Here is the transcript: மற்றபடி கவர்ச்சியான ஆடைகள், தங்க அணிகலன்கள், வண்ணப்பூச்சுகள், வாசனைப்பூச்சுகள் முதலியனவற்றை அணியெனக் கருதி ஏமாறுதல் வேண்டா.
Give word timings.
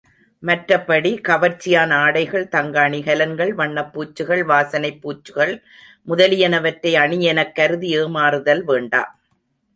மற்றபடி 0.43 1.09
கவர்ச்சியான 1.27 1.91
ஆடைகள், 1.95 2.47
தங்க 2.47 2.89
அணிகலன்கள், 2.89 3.51
வண்ணப்பூச்சுகள், 3.51 4.41
வாசனைப்பூச்சுகள் 4.43 5.53
முதலியனவற்றை 6.07 6.93
அணியெனக் 7.03 7.55
கருதி 7.55 7.91
ஏமாறுதல் 7.99 8.63
வேண்டா. 8.63 9.03